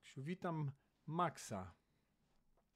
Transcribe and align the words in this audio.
Maksiu. 0.00 0.22
Witam 0.22 0.70
Maxa. 1.06 1.74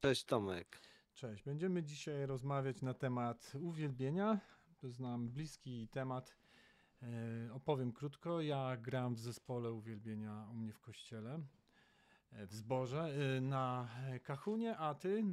Cześć 0.00 0.24
Tomek. 0.24 0.80
Cześć. 1.14 1.44
Będziemy 1.44 1.82
dzisiaj 1.82 2.26
rozmawiać 2.26 2.82
na 2.82 2.94
temat 2.94 3.52
uwielbienia. 3.60 4.40
To 4.78 4.86
jest 4.86 5.00
nam 5.00 5.30
bliski 5.30 5.88
temat. 5.88 6.36
E, 7.02 7.52
opowiem 7.52 7.92
krótko. 7.92 8.40
Ja 8.40 8.76
gram 8.76 9.14
w 9.14 9.20
zespole 9.20 9.72
uwielbienia 9.72 10.48
u 10.50 10.54
mnie 10.54 10.72
w 10.72 10.80
kościele, 10.80 11.42
e, 12.30 12.46
w 12.46 12.54
zborze, 12.54 13.02
e, 13.36 13.40
na 13.40 13.88
kachunie, 14.22 14.76
a 14.76 14.94
ty? 14.94 15.24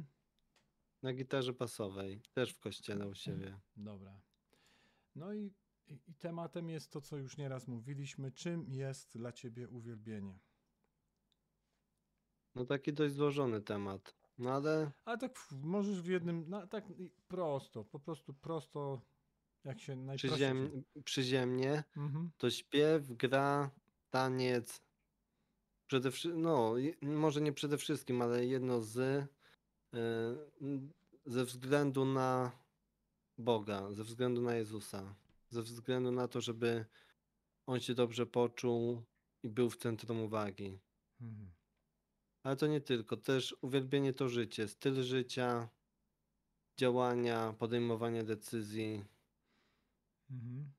Na 1.02 1.12
gitarze 1.12 1.52
basowej, 1.52 2.22
też 2.32 2.52
w 2.52 2.60
kościele 2.60 3.08
u 3.08 3.14
siebie. 3.14 3.60
Dobra. 3.76 4.20
No 5.14 5.34
i, 5.34 5.52
i, 5.86 6.00
i 6.06 6.14
tematem 6.14 6.70
jest 6.70 6.92
to, 6.92 7.00
co 7.00 7.16
już 7.16 7.36
nieraz 7.36 7.68
mówiliśmy. 7.68 8.32
Czym 8.32 8.64
jest 8.68 9.18
dla 9.18 9.32
ciebie 9.32 9.68
uwielbienie? 9.68 10.38
No 12.54 12.64
taki 12.64 12.92
dość 12.92 13.14
złożony 13.14 13.60
temat. 13.60 14.14
No 14.38 14.50
ale 14.52 14.90
Ale 15.04 15.18
tak 15.18 15.38
w- 15.38 15.52
możesz 15.64 16.02
w 16.02 16.06
jednym, 16.06 16.44
no, 16.48 16.66
tak 16.66 16.90
i 16.90 17.10
prosto, 17.28 17.84
po 17.84 18.00
prostu 18.00 18.34
prosto, 18.34 19.00
jak 19.64 19.80
się 19.80 19.96
najprościej. 19.96 20.30
przyziem, 20.30 20.84
przyziemnie 21.04 21.84
Mhm. 21.96 22.30
to 22.38 22.50
śpiew, 22.50 23.12
gra, 23.16 23.70
taniec. 24.10 24.82
Przede 25.86 26.10
wszystkim, 26.10 26.42
no 26.42 26.76
je- 26.76 26.94
może 27.02 27.40
nie 27.40 27.52
przede 27.52 27.78
wszystkim, 27.78 28.22
ale 28.22 28.46
jedno 28.46 28.80
z 28.80 28.96
y, 28.98 29.28
ze 31.26 31.44
względu 31.44 32.04
na 32.04 32.52
Boga, 33.38 33.92
ze 33.92 34.04
względu 34.04 34.42
na 34.42 34.54
Jezusa, 34.54 35.14
ze 35.50 35.62
względu 35.62 36.12
na 36.12 36.28
to, 36.28 36.40
żeby 36.40 36.84
on 37.66 37.80
się 37.80 37.94
dobrze 37.94 38.26
poczuł 38.26 39.02
i 39.42 39.48
był 39.48 39.70
w 39.70 39.76
centrum 39.76 40.20
uwagi. 40.20 40.78
Mhm. 41.20 41.50
Ale 42.42 42.56
to 42.56 42.66
nie 42.66 42.80
tylko, 42.80 43.16
też 43.16 43.56
uwielbienie 43.60 44.12
to 44.12 44.28
życie, 44.28 44.68
styl 44.68 45.02
życia, 45.02 45.68
działania, 46.76 47.52
podejmowanie 47.58 48.24
decyzji. 48.24 49.04
Mhm. 50.30 50.72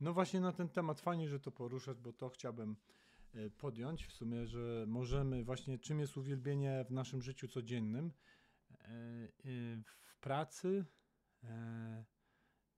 No 0.00 0.12
właśnie 0.12 0.40
na 0.40 0.52
ten 0.52 0.68
temat 0.68 1.00
fajnie, 1.00 1.28
że 1.28 1.40
to 1.40 1.52
poruszasz, 1.52 1.98
bo 2.00 2.12
to 2.12 2.28
chciałbym 2.28 2.76
e, 3.34 3.50
podjąć 3.50 4.06
w 4.06 4.12
sumie, 4.12 4.46
że 4.46 4.84
możemy 4.88 5.44
właśnie 5.44 5.78
czym 5.78 6.00
jest 6.00 6.16
uwielbienie 6.16 6.84
w 6.88 6.90
naszym 6.90 7.22
życiu 7.22 7.48
codziennym, 7.48 8.12
e, 8.70 8.84
e, 8.84 9.28
w 10.02 10.16
pracy, 10.20 10.84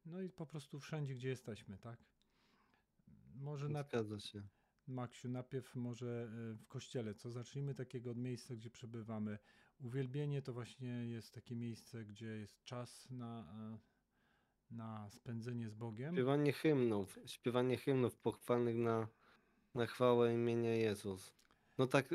no 0.05 0.23
i 0.23 0.31
po 0.31 0.47
prostu 0.47 0.81
wszędzie, 0.81 1.15
gdzie 1.15 1.29
jesteśmy, 1.29 1.79
tak? 1.79 2.05
Może 3.35 3.69
na, 3.69 3.83
Zgadza 3.83 4.21
się. 4.21 4.43
Maksiu, 4.89 5.29
najpierw 5.29 5.75
może 5.75 6.29
e, 6.53 6.55
w 6.55 6.67
kościele, 6.67 7.15
co 7.15 7.31
zacznijmy 7.31 7.75
takiego 7.75 8.11
od 8.11 8.19
miejsca, 8.19 8.55
gdzie 8.55 8.71
przebywamy. 8.71 9.39
Uwielbienie 9.81 10.43
to 10.43 10.53
właśnie 10.53 10.89
jest 10.89 11.35
takie 11.35 11.57
miejsce, 11.57 12.05
gdzie 12.05 12.27
jest 12.27 12.65
czas 12.65 13.11
na, 13.11 13.41
e, 13.41 13.79
na 14.71 15.11
spędzenie 15.11 15.69
z 15.69 15.75
Bogiem. 15.75 16.15
Śpiewanie 16.15 16.53
hymnów, 16.53 17.19
śpiewanie 17.27 17.77
hymnów 17.77 18.17
pochwalnych 18.17 18.77
na, 18.77 19.09
na 19.75 19.87
chwałę 19.87 20.35
imienia 20.35 20.75
Jezus. 20.75 21.35
No 21.79 21.87
tak, 21.87 22.15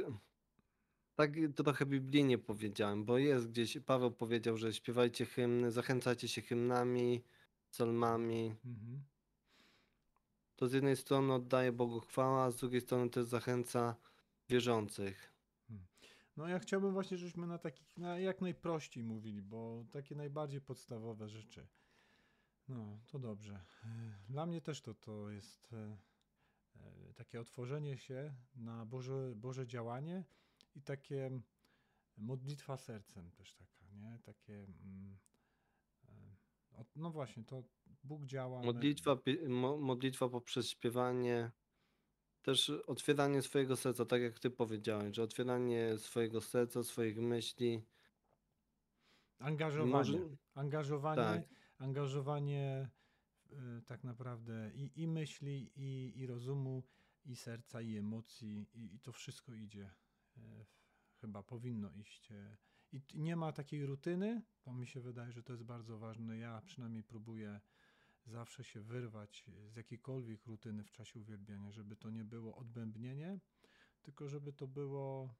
tak 1.15 1.31
trochę 1.55 1.85
biblijnie 1.85 2.37
powiedziałem, 2.37 3.05
bo 3.05 3.17
jest 3.17 3.49
gdzieś, 3.49 3.77
Paweł 3.85 4.11
powiedział, 4.11 4.57
że 4.57 4.73
śpiewajcie 4.73 5.25
hymny, 5.25 5.71
zachęcajcie 5.71 6.27
się 6.27 6.41
hymnami, 6.41 7.23
psalmami. 7.71 8.55
Mhm. 8.65 9.03
To 10.61 10.67
z 10.67 10.73
jednej 10.73 10.97
strony 10.97 11.33
oddaje 11.33 11.71
Bogu 11.71 11.99
chwała, 11.99 12.43
a 12.43 12.51
z 12.51 12.55
drugiej 12.55 12.81
strony 12.81 13.09
też 13.09 13.25
zachęca 13.25 13.95
wierzących. 14.49 15.33
No 16.37 16.47
ja 16.47 16.59
chciałbym 16.59 16.93
właśnie, 16.93 17.17
żebyśmy 17.17 17.47
na 17.47 17.57
takich, 17.57 17.97
na 17.97 18.19
jak 18.19 18.41
najprościej 18.41 19.03
mówili, 19.03 19.41
bo 19.41 19.85
takie 19.91 20.15
najbardziej 20.15 20.61
podstawowe 20.61 21.29
rzeczy. 21.29 21.67
No, 22.67 22.99
to 23.07 23.19
dobrze. 23.19 23.65
E, 23.83 24.13
Dla 24.29 24.45
mnie 24.45 24.61
też 24.61 24.81
to, 24.81 24.93
to 24.93 25.29
jest 25.29 25.73
e, 25.73 25.97
e, 26.75 27.13
takie 27.13 27.41
otworzenie 27.41 27.97
się 27.97 28.33
na 28.55 28.85
Boże, 28.85 29.33
Boże 29.35 29.67
działanie 29.67 30.23
i 30.75 30.81
takie 30.81 31.41
modlitwa 32.17 32.77
sercem 32.77 33.31
też 33.31 33.53
taka, 33.53 33.91
nie? 33.93 34.19
Takie, 34.23 34.63
mm, 34.63 35.17
no 36.95 37.11
właśnie, 37.11 37.43
to 37.43 37.63
Bóg 38.03 38.25
działa. 38.25 38.61
Modlitwa, 38.61 39.17
mo, 39.47 39.77
modlitwa 39.77 40.29
poprzez 40.29 40.69
śpiewanie, 40.69 41.51
też 42.41 42.69
otwieranie 42.87 43.41
swojego 43.41 43.75
serca, 43.75 44.05
tak 44.05 44.21
jak 44.21 44.39
ty 44.39 44.49
powiedziałeś, 44.49 45.15
że 45.15 45.23
otwieranie 45.23 45.97
swojego 45.97 46.41
serca, 46.41 46.83
swoich 46.83 47.17
myśli. 47.17 47.81
Angażowanie. 49.39 49.91
Może, 49.91 50.17
Angażowanie, 50.53 51.15
tak, 51.21 51.41
angażowanie 51.77 52.89
y, 53.51 53.81
tak 53.85 54.03
naprawdę 54.03 54.71
i, 54.73 55.01
i 55.01 55.07
myśli, 55.07 55.71
i, 55.75 56.13
i 56.19 56.27
rozumu, 56.27 56.83
i 57.25 57.35
serca, 57.35 57.81
i 57.81 57.97
emocji, 57.97 58.69
i, 58.73 58.95
i 58.95 58.99
to 58.99 59.11
wszystko 59.11 59.53
idzie. 59.53 59.91
y, 60.37 60.65
Chyba 61.21 61.43
powinno 61.43 61.91
iść. 61.91 62.31
y. 62.31 62.57
I 62.91 63.01
nie 63.13 63.35
ma 63.35 63.51
takiej 63.51 63.85
rutyny, 63.85 64.41
bo 64.65 64.73
mi 64.73 64.87
się 64.87 65.01
wydaje, 65.01 65.31
że 65.31 65.43
to 65.43 65.53
jest 65.53 65.63
bardzo 65.63 65.97
ważne. 65.97 66.37
Ja 66.37 66.61
przynajmniej 66.65 67.03
próbuję 67.03 67.61
zawsze 68.25 68.63
się 68.63 68.81
wyrwać 68.81 69.45
z 69.67 69.75
jakiejkolwiek 69.75 70.45
rutyny 70.45 70.83
w 70.83 70.91
czasie 70.91 71.19
uwielbiania, 71.19 71.71
żeby 71.71 71.95
to 71.95 72.09
nie 72.09 72.25
było 72.25 72.55
odbębnienie, 72.55 73.39
tylko 74.01 74.27
żeby 74.29 74.53
to 74.53 74.67
było 74.67 75.35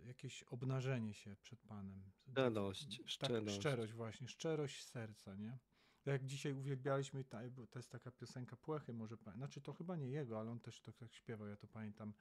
y, 0.00 0.06
jakieś 0.06 0.42
obnażenie 0.42 1.14
się 1.14 1.36
przed 1.36 1.60
Panem. 1.60 2.10
szczerość, 2.26 2.98
Tak, 2.98 3.08
szczerość. 3.08 3.54
szczerość 3.56 3.92
właśnie, 3.92 4.28
szczerość 4.28 4.84
serca, 4.84 5.34
nie? 5.34 5.58
Tak 6.02 6.12
Jak 6.12 6.24
dzisiaj 6.26 6.52
uwielbialiśmy, 6.52 7.24
to 7.24 7.78
jest 7.78 7.90
taka 7.90 8.10
piosenka 8.10 8.56
Płechy, 8.56 8.92
może, 8.92 9.16
znaczy 9.36 9.60
to 9.60 9.72
chyba 9.72 9.96
nie 9.96 10.08
jego, 10.08 10.40
ale 10.40 10.50
on 10.50 10.60
też 10.60 10.80
to 10.80 10.92
tak 10.92 11.12
śpiewał, 11.14 11.48
ja 11.48 11.56
to 11.56 11.68
pamiętam, 11.68 12.14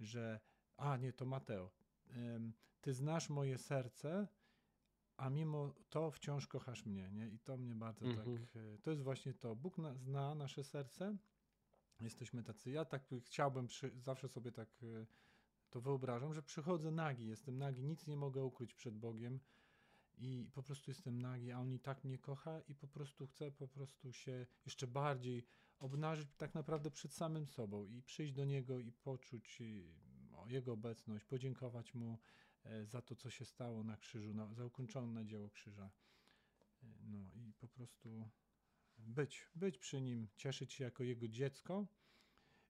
że, 0.00 0.40
a 0.76 0.96
nie, 0.96 1.12
to 1.12 1.24
Mateo, 1.24 1.70
ty 2.80 2.94
znasz 2.94 3.30
moje 3.30 3.58
serce, 3.58 4.28
a 5.22 5.30
mimo 5.30 5.74
to 5.90 6.10
wciąż 6.10 6.46
kochasz 6.46 6.86
mnie, 6.86 7.10
nie? 7.12 7.28
I 7.28 7.38
to 7.38 7.56
mnie 7.56 7.74
bardzo 7.74 8.06
Mhm. 8.06 8.36
tak, 8.36 8.62
to 8.82 8.90
jest 8.90 9.02
właśnie 9.02 9.34
to, 9.34 9.56
Bóg 9.56 9.78
na, 9.78 9.94
zna 9.94 10.34
nasze 10.34 10.64
serce, 10.64 11.16
jesteśmy 12.00 12.42
tacy, 12.42 12.70
ja 12.70 12.84
tak 12.84 13.08
chciałbym, 13.24 13.66
przy, 13.66 13.90
zawsze 14.00 14.28
sobie 14.28 14.52
tak 14.52 14.82
y, 14.82 15.06
to 15.70 15.80
wyobrażam, 15.80 16.34
że 16.34 16.42
przychodzę 16.42 16.90
nagi, 16.90 17.26
jestem 17.26 17.58
nagi, 17.58 17.84
nic 17.84 18.06
nie 18.06 18.16
mogę 18.16 18.44
ukryć 18.44 18.74
przed 18.74 18.96
Bogiem 18.96 19.40
i 20.18 20.50
po 20.54 20.62
prostu 20.62 20.90
jestem 20.90 21.20
nagi, 21.22 21.52
a 21.52 21.58
On 21.60 21.72
i 21.72 21.80
tak 21.80 22.04
mnie 22.04 22.18
kocha 22.18 22.60
i 22.60 22.74
po 22.74 22.88
prostu 22.88 23.26
chcę 23.26 23.50
po 23.50 23.68
prostu 23.68 24.12
się 24.12 24.46
jeszcze 24.64 24.86
bardziej 24.86 25.46
obnażyć 25.78 26.28
tak 26.36 26.54
naprawdę 26.54 26.90
przed 26.90 27.12
samym 27.12 27.46
sobą 27.46 27.86
i 27.86 28.02
przyjść 28.02 28.32
do 28.32 28.44
Niego 28.44 28.78
i 28.78 28.92
poczuć 28.92 29.62
o 30.32 30.48
Jego 30.48 30.72
obecność, 30.72 31.24
podziękować 31.24 31.94
Mu 31.94 32.12
e, 32.12 32.18
za 32.84 33.02
to, 33.02 33.16
co 33.16 33.30
się 33.30 33.44
stało 33.44 33.84
na 33.84 33.96
krzyżu, 33.96 34.34
na, 34.34 34.54
za 34.54 34.64
ukończone 34.64 35.26
dzieło 35.26 35.50
krzyża. 35.50 35.90
E, 36.82 36.86
No 37.02 37.30
i 37.34 37.52
po 37.52 37.68
prostu 37.68 38.30
być, 38.98 39.50
być 39.54 39.78
przy 39.78 40.00
Nim, 40.00 40.28
cieszyć 40.36 40.72
się 40.72 40.84
jako 40.84 41.04
Jego 41.04 41.28
dziecko 41.28 41.86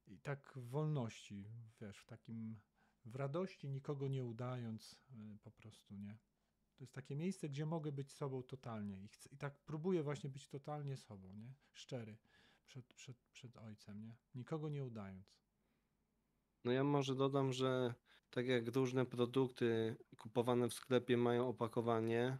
i 0.06 0.18
tak 0.18 0.52
w 0.56 0.68
wolności, 0.68 1.46
wiesz, 1.80 1.98
w 1.98 2.06
takim, 2.06 2.60
w 3.04 3.16
radości, 3.16 3.68
nikogo 3.68 4.08
nie 4.08 4.24
udając, 4.24 5.00
y, 5.10 5.38
po 5.42 5.50
prostu, 5.50 5.96
nie? 5.96 6.18
To 6.76 6.84
jest 6.84 6.92
takie 6.92 7.16
miejsce, 7.16 7.48
gdzie 7.48 7.66
mogę 7.66 7.92
być 7.92 8.12
sobą 8.12 8.42
totalnie 8.42 9.02
i, 9.02 9.08
chcę, 9.08 9.28
i 9.32 9.36
tak 9.36 9.60
próbuję 9.64 10.02
właśnie 10.02 10.30
być 10.30 10.48
totalnie 10.48 10.96
sobą, 10.96 11.36
nie? 11.36 11.54
Szczery 11.72 12.16
przed, 12.66 12.94
przed, 12.94 13.16
przed 13.32 13.56
Ojcem, 13.56 14.02
nie? 14.02 14.16
Nikogo 14.34 14.68
nie 14.68 14.84
udając. 14.84 15.36
No 16.64 16.72
ja 16.72 16.84
może 16.84 17.14
dodam, 17.14 17.52
że 17.52 17.94
tak 18.32 18.46
jak 18.46 18.76
różne 18.76 19.06
produkty 19.06 19.96
kupowane 20.18 20.68
w 20.68 20.74
sklepie 20.74 21.16
mają 21.16 21.48
opakowanie 21.48 22.38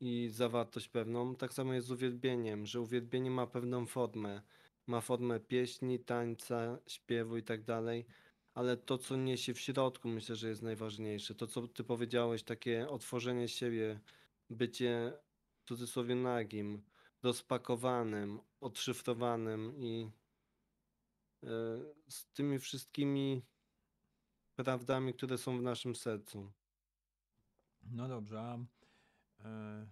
i 0.00 0.28
zawartość 0.32 0.88
pewną, 0.88 1.36
tak 1.36 1.52
samo 1.52 1.74
jest 1.74 1.86
z 1.86 1.90
uwielbieniem, 1.90 2.66
że 2.66 2.80
uwielbienie 2.80 3.30
ma 3.30 3.46
pewną 3.46 3.86
formę. 3.86 4.42
Ma 4.86 5.00
formę 5.00 5.40
pieśni, 5.40 5.98
tańca, 5.98 6.78
śpiewu 6.86 7.36
i 7.36 7.42
tak 7.42 7.64
dalej, 7.64 8.06
ale 8.54 8.76
to, 8.76 8.98
co 8.98 9.16
niesie 9.16 9.54
w 9.54 9.60
środku, 9.60 10.08
myślę, 10.08 10.36
że 10.36 10.48
jest 10.48 10.62
najważniejsze. 10.62 11.34
To, 11.34 11.46
co 11.46 11.68
ty 11.68 11.84
powiedziałeś, 11.84 12.42
takie 12.42 12.88
otworzenie 12.88 13.48
siebie, 13.48 14.00
bycie 14.50 15.12
w 15.60 15.68
cudzysłowie 15.68 16.14
nagim, 16.14 16.82
rozpakowanym, 17.22 18.40
odszyfrowanym 18.60 19.74
i 19.78 20.10
e, 21.42 21.48
z 22.08 22.26
tymi 22.32 22.58
wszystkimi 22.58 23.42
prawdami, 24.56 25.14
które 25.14 25.38
są 25.38 25.58
w 25.58 25.62
naszym 25.62 25.96
sercu. 25.96 26.52
No 27.82 28.08
dobrze, 28.08 28.40
a 28.40 28.58
e, 29.44 29.86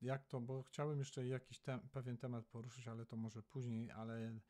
jak 0.00 0.26
to, 0.26 0.40
bo 0.40 0.62
chciałem 0.62 0.98
jeszcze 0.98 1.26
jakiś 1.26 1.58
tem, 1.58 1.80
pewien 1.88 2.16
temat 2.16 2.46
poruszyć, 2.46 2.88
ale 2.88 3.06
to 3.06 3.16
może 3.16 3.42
później, 3.42 3.90
ale 3.90 4.40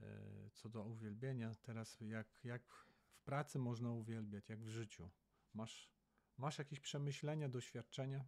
e, 0.00 0.50
co 0.52 0.68
do 0.68 0.84
uwielbienia, 0.84 1.54
teraz 1.62 2.00
jak, 2.00 2.40
jak 2.44 2.62
w 3.10 3.20
pracy 3.24 3.58
można 3.58 3.92
uwielbiać, 3.92 4.48
jak 4.48 4.60
w 4.60 4.68
życiu? 4.68 5.10
Masz, 5.54 5.90
masz 6.36 6.58
jakieś 6.58 6.80
przemyślenia, 6.80 7.48
doświadczenia? 7.48 8.24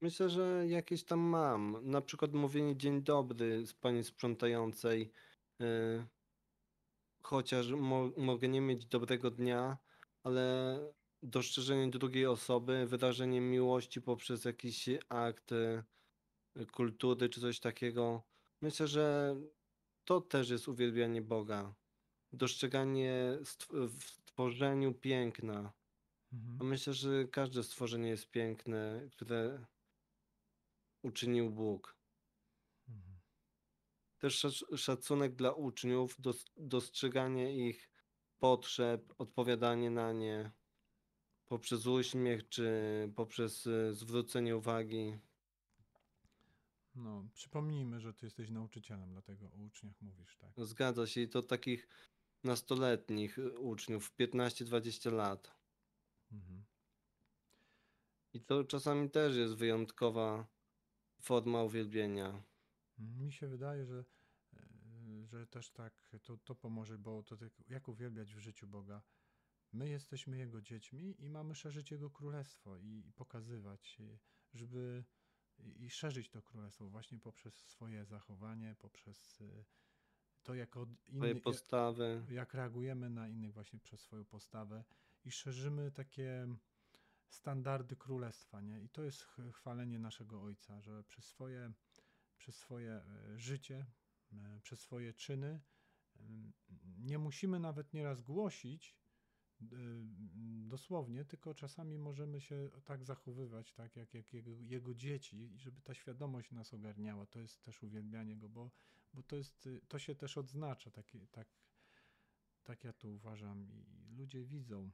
Myślę, 0.00 0.30
że 0.30 0.64
jakieś 0.68 1.04
tam 1.04 1.20
mam. 1.20 1.90
Na 1.90 2.00
przykład 2.00 2.32
mówienie 2.32 2.76
dzień 2.76 3.02
dobry 3.02 3.66
z 3.66 3.74
pani 3.74 4.04
sprzątającej. 4.04 5.12
y, 5.60 6.06
Chociaż 7.22 7.70
mo 7.70 8.10
mogę 8.16 8.48
nie 8.48 8.60
mieć 8.60 8.86
dobrego 8.86 9.30
dnia, 9.30 9.78
ale 10.22 10.78
dostrzeżenie 11.22 11.90
drugiej 11.90 12.26
osoby, 12.26 12.86
wyrażenie 12.86 13.40
miłości 13.40 14.02
poprzez 14.02 14.44
jakiś 14.44 14.88
akt 15.08 15.52
y, 15.52 15.82
kultury 16.72 17.28
czy 17.28 17.40
coś 17.40 17.60
takiego. 17.60 18.22
Myślę, 18.62 18.86
że 18.86 19.36
to 20.04 20.20
też 20.20 20.50
jest 20.50 20.68
uwielbianie 20.68 21.22
Boga. 21.22 21.74
Dostrzeganie 22.32 23.38
w 23.42 24.04
stworzeniu 24.04 24.94
piękna. 24.94 25.72
A 26.32 26.34
Mhm. 26.36 26.66
myślę, 26.70 26.94
że 26.94 27.24
każde 27.28 27.62
stworzenie 27.62 28.08
jest 28.08 28.30
piękne, 28.30 29.08
które 29.12 29.66
uczynił 31.02 31.50
Bóg. 31.50 31.97
Też 34.18 34.38
szac- 34.44 34.76
szacunek 34.76 35.34
dla 35.34 35.52
uczniów, 35.52 36.16
dos- 36.20 36.44
dostrzeganie 36.56 37.68
ich 37.68 37.90
potrzeb, 38.38 39.14
odpowiadanie 39.18 39.90
na 39.90 40.12
nie 40.12 40.50
poprzez 41.48 41.86
uśmiech 41.86 42.48
czy 42.48 42.72
poprzez 43.16 43.66
y, 43.66 43.94
zwrócenie 43.94 44.56
uwagi. 44.56 45.18
No, 46.94 47.28
przypomnijmy, 47.34 48.00
że 48.00 48.14
ty 48.14 48.26
jesteś 48.26 48.50
nauczycielem, 48.50 49.12
dlatego 49.12 49.46
o 49.46 49.56
uczniach 49.56 50.00
mówisz, 50.00 50.36
tak? 50.36 50.52
Zgadza 50.56 51.06
się 51.06 51.20
i 51.20 51.28
to 51.28 51.42
takich 51.42 51.88
nastoletnich 52.44 53.38
y, 53.38 53.58
uczniów, 53.58 54.12
15-20 54.16 55.12
lat. 55.12 55.56
Mhm. 56.32 56.64
I 58.32 58.40
to 58.40 58.64
czasami 58.64 59.10
też 59.10 59.36
jest 59.36 59.54
wyjątkowa 59.54 60.46
forma 61.20 61.62
uwielbienia. 61.62 62.42
Mi 62.98 63.32
się 63.32 63.48
wydaje, 63.48 63.86
że, 63.86 64.04
e, 64.54 65.26
że 65.26 65.46
też 65.46 65.70
tak 65.70 66.10
to, 66.22 66.36
to 66.36 66.54
pomoże, 66.54 66.98
bo 66.98 67.22
to 67.22 67.36
tak, 67.36 67.52
jak 67.68 67.88
uwielbiać 67.88 68.34
w 68.34 68.38
życiu 68.38 68.66
Boga. 68.66 69.02
My 69.72 69.88
jesteśmy 69.88 70.38
Jego 70.38 70.62
dziećmi 70.62 71.22
i 71.24 71.30
mamy 71.30 71.54
szerzyć 71.54 71.90
Jego 71.90 72.10
królestwo 72.10 72.78
i, 72.78 73.04
i 73.08 73.12
pokazywać, 73.12 73.98
e, 74.00 74.18
żeby 74.54 75.04
i, 75.58 75.84
i 75.84 75.90
szerzyć 75.90 76.30
to 76.30 76.42
królestwo 76.42 76.88
właśnie 76.88 77.18
poprzez 77.18 77.54
swoje 77.54 78.04
zachowanie, 78.04 78.76
poprzez 78.78 79.40
e, 79.40 79.64
to, 80.42 80.54
jak 80.54 80.76
od 80.76 80.88
innych, 81.08 81.42
postawy. 81.42 82.26
jak 82.30 82.54
reagujemy 82.54 83.10
na 83.10 83.28
innych 83.28 83.52
właśnie 83.52 83.78
przez 83.78 84.00
swoją 84.00 84.24
postawę 84.24 84.84
i 85.24 85.30
szerzymy 85.30 85.92
takie 85.92 86.48
standardy 87.28 87.96
królestwa, 87.96 88.60
nie? 88.60 88.82
I 88.82 88.88
to 88.88 89.02
jest 89.02 89.22
ch- 89.22 89.52
chwalenie 89.52 89.98
naszego 89.98 90.42
Ojca, 90.42 90.80
że 90.80 91.04
przez 91.04 91.24
swoje, 91.24 91.72
przez 92.48 92.56
swoje 92.56 92.92
e, 92.92 93.38
życie, 93.38 93.86
e, 94.32 94.60
przez 94.62 94.80
swoje 94.80 95.14
czyny 95.14 95.60
nie 96.98 97.18
musimy 97.18 97.60
nawet 97.60 97.92
nieraz 97.92 98.22
głosić 98.22 98.96
e, 99.62 99.66
dosłownie, 100.68 101.24
tylko 101.24 101.54
czasami 101.54 101.98
możemy 101.98 102.40
się 102.40 102.70
tak 102.84 103.04
zachowywać, 103.04 103.72
tak 103.72 103.96
jak, 103.96 104.14
jak 104.14 104.32
jego, 104.32 104.50
jego 104.60 104.94
dzieci, 104.94 105.52
żeby 105.56 105.82
ta 105.82 105.94
świadomość 105.94 106.50
nas 106.52 106.74
ogarniała. 106.74 107.26
To 107.26 107.40
jest 107.40 107.62
też 107.62 107.82
uwielbianie 107.82 108.36
go, 108.36 108.48
bo, 108.48 108.70
bo 109.14 109.22
to, 109.22 109.36
jest, 109.36 109.66
y, 109.66 109.80
to 109.88 109.98
się 109.98 110.14
też 110.14 110.38
odznacza, 110.38 110.90
takie, 110.90 111.26
tak, 111.26 111.48
tak 112.64 112.84
ja 112.84 112.92
to 112.92 113.08
uważam 113.08 113.68
i 113.72 114.14
ludzie 114.16 114.44
widzą. 114.44 114.90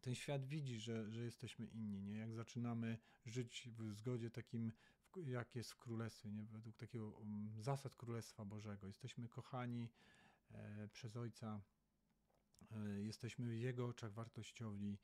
Ten 0.00 0.14
świat 0.14 0.46
widzi, 0.46 0.78
że, 0.78 1.10
że 1.10 1.24
jesteśmy 1.24 1.66
inni, 1.66 2.02
nie? 2.02 2.16
Jak 2.16 2.34
zaczynamy 2.34 2.98
żyć 3.26 3.68
w 3.70 3.94
zgodzie 3.94 4.30
takim, 4.30 4.72
jak 5.16 5.54
jest 5.56 5.72
w 5.72 5.76
Królestwie, 5.76 6.30
nie? 6.30 6.44
Według 6.44 6.76
takiego 6.76 7.10
um, 7.10 7.54
zasad 7.58 7.96
Królestwa 7.96 8.44
Bożego. 8.44 8.86
Jesteśmy 8.86 9.28
kochani 9.28 9.88
e, 10.50 10.88
przez 10.88 11.16
Ojca, 11.16 11.60
e, 12.70 13.02
jesteśmy 13.02 13.50
w 13.50 13.54
Jego 13.54 13.86
oczach 13.86 14.12
wartościowi. 14.12 14.98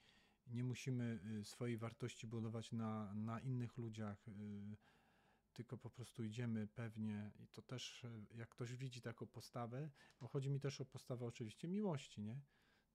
Nie 0.47 0.65
musimy 0.65 1.21
y, 1.41 1.45
swojej 1.45 1.77
wartości 1.77 2.27
budować 2.27 2.73
na, 2.73 3.15
na 3.15 3.41
innych 3.41 3.77
ludziach, 3.77 4.29
y, 4.29 4.77
tylko 5.53 5.79
po 5.79 5.91
prostu 5.91 6.25
idziemy 6.25 6.67
pewnie 6.67 7.33
i 7.39 7.49
to 7.49 7.63
też, 7.63 8.05
e, 8.05 8.37
jak 8.37 8.49
ktoś 8.49 8.77
widzi 8.77 9.01
taką 9.01 9.27
postawę, 9.27 9.91
bo 10.21 10.29
chodzi 10.29 10.51
mi 10.51 10.61
też 10.61 10.81
o 10.81 10.85
postawę 10.85 11.27
oczywiście 11.27 11.69
miłości, 11.69 12.23
nie? 12.23 12.41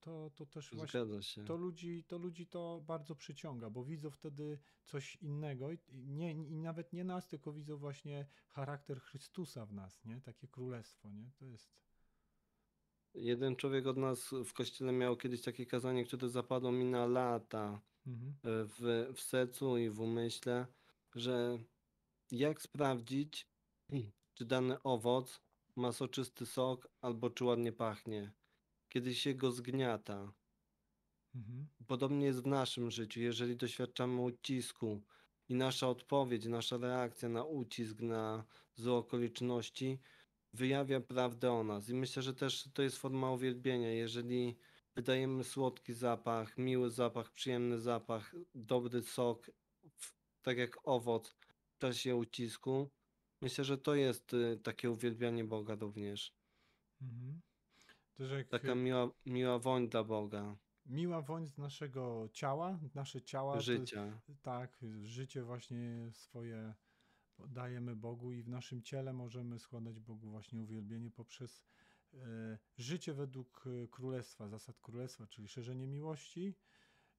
To, 0.02 0.32
to 0.36 0.46
też 0.46 0.76
właśnie 0.76 1.22
się. 1.22 1.46
to 1.46 1.56
ludzi, 1.56 2.04
to 2.04 2.18
ludzi 2.18 2.48
to 2.48 2.82
bardzo 2.88 3.16
przyciąga, 3.16 3.70
bo 3.70 3.84
widzą 3.84 4.12
wtedy 4.12 4.60
coś 4.86 5.16
innego 5.16 5.72
i, 5.72 5.78
i 5.90 6.08
nie, 6.12 6.32
i 6.32 6.58
nawet 6.58 6.94
nie 6.94 7.04
nas, 7.04 7.28
tylko 7.28 7.54
widzą 7.54 7.78
właśnie 7.78 8.28
charakter 8.48 9.02
Chrystusa 9.02 9.66
w 9.66 9.74
nas, 9.74 10.06
nie? 10.06 10.22
Takie 10.22 10.48
królestwo, 10.48 11.12
nie? 11.12 11.32
To 11.40 11.46
jest... 11.46 11.72
Jeden 13.14 13.56
człowiek 13.56 13.88
od 13.88 13.98
nas 13.98 14.30
w 14.46 14.54
kościele 14.54 14.92
miał 14.92 15.18
kiedyś 15.18 15.42
takie 15.42 15.66
kazanie, 15.66 16.06
które 16.06 16.30
zapadło 16.30 16.72
mi 16.72 16.86
na 16.86 17.06
lata 17.06 17.82
Mhm. 18.08 18.32
e, 18.32 18.66
w, 18.66 19.14
w 19.16 19.22
sercu 19.22 19.78
i 19.78 19.90
w 19.90 20.00
umyśle, 20.00 20.68
że 21.16 21.60
jak 22.32 22.62
sprawdzić, 22.62 23.48
czy 24.36 24.46
dany 24.46 24.84
owoc 24.84 25.42
ma 25.76 25.92
soczysty 25.92 26.46
sok 26.46 26.88
albo 27.02 27.30
czy 27.30 27.46
ładnie 27.46 27.72
pachnie, 27.72 28.32
kiedy 28.92 29.16
się 29.16 29.34
go 29.34 29.52
zgniata. 29.52 30.34
Mhm. 31.36 31.68
Podobnie 31.88 32.26
jest 32.26 32.44
w 32.44 32.48
naszym 32.48 32.92
życiu, 32.92 33.20
jeżeli 33.22 33.58
doświadczamy 33.58 34.22
ucisku 34.22 35.02
i 35.50 35.56
nasza 35.56 35.90
odpowiedź, 35.90 36.46
nasza 36.46 36.78
reakcja 36.78 37.30
na 37.30 37.44
ucisk, 37.44 38.02
na 38.02 38.46
złe 38.76 38.94
okoliczności 38.94 40.00
wyjawia 40.54 41.02
prawdę 41.02 41.52
o 41.52 41.64
nas. 41.64 41.90
I 41.90 41.94
myślę, 41.94 42.24
że 42.24 42.34
też 42.34 42.70
to 42.74 42.82
jest 42.82 42.98
forma 42.98 43.32
uwielbienia. 43.32 43.92
Jeżeli 43.92 44.58
wydajemy 44.96 45.44
słodki 45.44 45.94
zapach, 45.94 46.58
miły 46.58 46.90
zapach, 46.90 47.32
przyjemny 47.32 47.80
zapach, 47.80 48.36
dobry 48.56 49.02
sok, 49.02 49.52
tak 50.42 50.58
jak 50.58 50.78
owoc 50.84 51.30
w 51.30 51.78
czasie 51.78 52.16
ucisku, 52.16 52.90
myślę, 53.42 53.64
że 53.64 53.78
to 53.78 53.96
jest 53.96 54.34
y, 54.34 54.60
takie 54.64 54.92
uwielbianie 54.92 55.44
Boga 55.44 55.76
również. 55.76 56.34
Mhm. 57.02 57.42
Też 58.22 58.32
jak 58.32 58.48
Taka 58.48 58.76
miła, 58.76 59.10
miła 59.26 59.60
woń 59.60 59.90
dla 59.90 60.04
Boga, 60.04 60.56
miła 60.86 61.22
woń 61.22 61.48
z 61.48 61.58
naszego 61.58 62.30
ciała, 62.34 62.80
nasze 62.96 63.22
ciała, 63.22 63.54
to, 63.54 63.62
życia. 63.62 64.22
tak, 64.42 64.86
życie 65.04 65.44
właśnie 65.44 66.10
swoje 66.14 66.74
dajemy 67.48 67.96
Bogu 67.96 68.32
i 68.32 68.44
w 68.44 68.50
naszym 68.50 68.82
ciele 68.82 69.14
możemy 69.14 69.60
składać 69.60 70.00
Bogu 70.00 70.30
właśnie 70.30 70.62
uwielbienie 70.62 71.12
poprzez 71.12 71.66
e, 72.14 72.58
życie 72.78 73.14
według 73.14 73.64
e, 73.68 73.88
królestwa, 73.88 74.48
zasad 74.48 74.80
królestwa, 74.80 75.28
czyli 75.28 75.48
szerzenie 75.48 75.88
miłości 75.88 76.56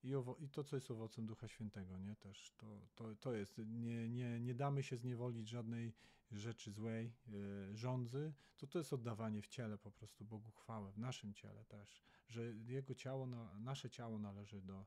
i, 0.02 0.14
owo- 0.14 0.36
i 0.40 0.48
to, 0.48 0.64
co 0.64 0.76
jest 0.76 0.90
owocem 0.90 1.26
Ducha 1.26 1.48
Świętego, 1.48 1.98
nie? 1.98 2.16
Też 2.16 2.52
to, 2.56 2.66
to, 2.94 3.14
to 3.14 3.34
jest, 3.34 3.58
nie, 3.58 4.08
nie, 4.08 4.40
nie 4.40 4.54
damy 4.54 4.82
się 4.82 4.96
zniewolić 4.96 5.48
żadnej 5.48 5.92
rzeczy 6.32 6.72
złej, 6.72 7.06
e, 7.06 7.76
rządzy, 7.76 8.32
to 8.56 8.66
to 8.66 8.78
jest 8.78 8.92
oddawanie 8.92 9.42
w 9.42 9.48
ciele 9.48 9.78
po 9.78 9.92
prostu 9.92 10.24
Bogu 10.24 10.50
chwałę, 10.50 10.92
w 10.92 10.98
naszym 10.98 11.34
ciele 11.34 11.64
też, 11.64 12.02
że 12.28 12.42
Jego 12.54 12.94
ciało, 12.94 13.26
na, 13.26 13.58
nasze 13.58 13.90
ciało 13.90 14.18
należy 14.18 14.62
do, 14.62 14.86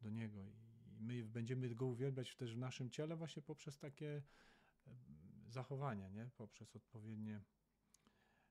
do 0.00 0.10
Niego 0.10 0.44
i 0.44 1.00
my 1.00 1.24
będziemy 1.24 1.74
Go 1.74 1.86
uwielbiać 1.86 2.36
też 2.36 2.54
w 2.54 2.58
naszym 2.58 2.90
ciele 2.90 3.16
właśnie 3.16 3.42
poprzez 3.42 3.78
takie 3.78 4.22
em, 4.86 4.94
zachowania, 5.48 6.08
nie? 6.08 6.30
Poprzez 6.36 6.76
odpowiednie 6.76 7.40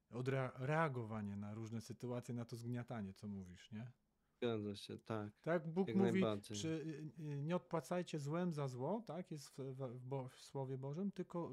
odreagowanie 0.10 1.36
na 1.36 1.54
różne 1.54 1.82
sytuacje, 1.82 2.36
na 2.36 2.46
to 2.46 2.56
zgniatanie, 2.56 3.14
co 3.14 3.28
mówisz, 3.28 3.72
nie? 3.72 3.92
Zgadza 4.42 4.76
się, 4.76 4.98
tak. 4.98 5.40
Tak, 5.42 5.68
Bóg 5.68 5.88
Jak 5.88 5.98
mówi, 5.98 6.24
czy 6.42 6.68
y, 6.68 7.24
y, 7.24 7.42
nie 7.42 7.56
odpłacajcie 7.56 8.20
złem 8.20 8.54
za 8.54 8.68
zło, 8.68 9.04
tak, 9.06 9.32
jest 9.32 9.50
w, 9.50 9.58
w, 9.58 10.30
w, 10.30 10.42
Słowie 10.42 10.78
Bożym, 10.78 11.12
tylko 11.12 11.52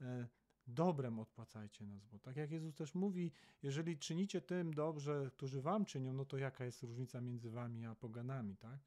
e, 0.00 0.04
e, 0.06 0.28
dobrem 0.66 1.18
odpłacajcie 1.18 1.84
na 1.86 1.98
zło. 1.98 2.18
Tak 2.18 2.36
jak 2.36 2.50
Jezus 2.50 2.74
też 2.74 2.94
mówi, 2.94 3.32
jeżeli 3.62 3.98
czynicie 3.98 4.40
tym 4.40 4.74
dobrze, 4.74 5.30
którzy 5.32 5.62
wam 5.62 5.84
czynią, 5.84 6.12
no 6.12 6.24
to 6.24 6.38
jaka 6.38 6.64
jest 6.64 6.82
różnica 6.82 7.20
między 7.20 7.50
wami 7.50 7.86
a 7.86 7.94
poganami, 7.94 8.56
tak? 8.56 8.80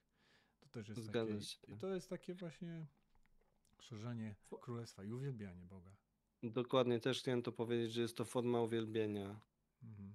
To 0.60 0.70
też 0.70 0.88
jest 0.88 1.02
Zgadza 1.02 1.34
takie, 1.34 1.46
się. 1.46 1.58
i 1.68 1.78
to 1.78 1.88
jest 1.88 2.10
takie 2.10 2.36
właśnie 2.36 2.88
szerzenie 3.80 4.36
królestwa 4.62 5.04
i 5.04 5.12
uwielbianie 5.12 5.66
Boga. 5.66 5.96
Dokładnie, 6.44 7.00
też 7.00 7.20
chciałem 7.20 7.42
to 7.42 7.52
powiedzieć, 7.52 7.92
że 7.92 8.02
jest 8.02 8.18
to 8.18 8.26
forma 8.26 8.62
uwielbienia. 8.62 9.40
Mhm. 9.84 10.14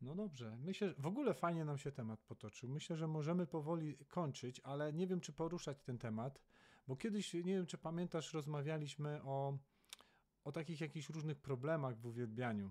No 0.00 0.14
dobrze. 0.14 0.56
Myślę, 0.56 0.88
że 0.88 0.94
w 0.98 1.06
ogóle 1.06 1.34
fajnie 1.34 1.64
nam 1.64 1.78
się 1.78 1.92
temat 1.92 2.20
potoczył. 2.22 2.68
Myślę, 2.68 2.96
że 2.96 3.06
możemy 3.08 3.46
powoli 3.46 3.96
kończyć, 4.08 4.60
ale 4.64 4.92
nie 4.92 5.06
wiem, 5.06 5.20
czy 5.20 5.32
poruszać 5.32 5.82
ten 5.82 5.98
temat, 5.98 6.40
bo 6.88 6.96
kiedyś, 6.96 7.34
nie 7.34 7.42
wiem, 7.42 7.66
czy 7.66 7.78
pamiętasz, 7.78 8.34
rozmawialiśmy 8.34 9.22
o, 9.22 9.58
o 10.44 10.52
takich 10.52 10.80
jakichś 10.80 11.08
różnych 11.08 11.38
problemach 11.40 11.98
w 11.98 12.06
uwielbianiu, 12.06 12.70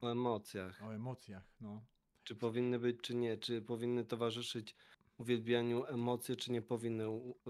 O 0.00 0.10
emocjach. 0.12 0.82
o 0.82 0.94
emocjach, 0.94 1.54
no. 1.60 1.84
Czy 2.24 2.36
powinny 2.36 2.78
być, 2.78 3.00
czy 3.00 3.14
nie? 3.14 3.36
Czy 3.38 3.62
powinny 3.62 4.04
towarzyszyć 4.04 4.76
uwielbianiu 5.18 5.84
emocje, 5.86 6.36
czy 6.36 6.52
nie 6.52 6.62
powinny 6.62 7.04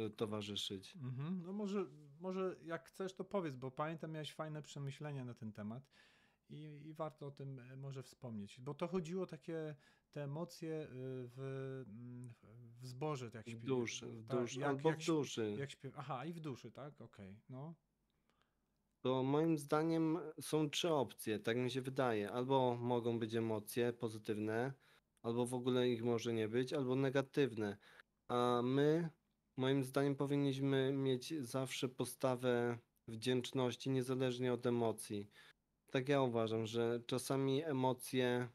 y, 0.07 0.11
towarzyszyć? 0.11 0.97
Mhm. 0.97 1.43
No 1.43 1.53
może, 1.53 1.87
może 2.21 2.57
jak 2.65 2.85
chcesz, 2.89 3.15
to 3.15 3.25
powiedz, 3.25 3.57
bo 3.57 3.71
pamiętam, 3.71 4.11
miałeś 4.13 4.33
fajne 4.35 4.63
przemyślenia 4.63 5.25
na 5.25 5.35
ten 5.35 5.53
temat 5.53 5.91
i, 6.53 6.89
i 6.89 6.95
warto 6.95 7.27
o 7.27 7.31
tym 7.31 7.59
e, 7.59 7.77
może 7.77 8.03
wspomnieć, 8.03 8.61
bo 8.61 8.75
to 8.75 8.89
chodziło 8.89 9.27
takie 9.27 9.75
te 10.11 10.25
emocje 10.25 10.87
w, 10.91 11.83
mm, 11.89 12.29
w- 12.29 12.81
w 12.81 12.87
zborze, 12.87 13.31
jak 13.35 13.47
W 13.47 13.49
śpiew- 13.51 13.65
duszy, 13.65 14.07
w 14.07 14.27
tak, 14.27 14.41
duszy, 14.41 14.61
jak, 14.61 14.69
albo 14.69 14.91
jak, 14.91 14.99
w 15.01 15.07
duszy. 15.07 15.55
jak 15.59 15.71
aha, 15.97 16.25
i 16.25 16.33
w 16.33 16.41
duszy, 16.41 16.71
tak? 16.73 17.01
Okej, 17.01 17.41
no. 17.49 17.75
To 19.05 19.23
moim 19.23 19.59
zdaniem 19.59 20.19
są 20.41 20.71
trzy 20.71 20.91
opcje, 20.91 21.39
tak 21.39 21.57
mi 21.57 21.71
się 21.71 21.83
wydaje. 21.83 22.31
Albo 22.31 22.77
mogą 22.77 23.19
być 23.19 23.35
emocje 23.35 23.93
pozytywne, 23.93 24.73
albo 25.23 25.47
w 25.47 25.55
ogóle 25.55 25.89
ich 25.89 26.03
może 26.05 26.33
nie 26.33 26.49
być, 26.49 26.73
albo 26.73 26.97
negatywne. 26.97 27.77
A 28.29 28.61
my, 28.65 29.11
moim 29.57 29.85
zdaniem, 29.85 30.17
powinniśmy 30.17 30.93
mieć 30.93 31.35
zawsze 31.41 31.89
postawę 31.89 32.79
wdzięczności, 33.09 33.91
niezależnie 33.91 34.53
od 34.53 34.67
emocji. 34.67 35.31
Tak 35.93 36.09
ja 36.09 36.23
uważam, 36.23 36.67
że 36.67 37.01
czasami 37.07 37.65
emocje 37.65 38.49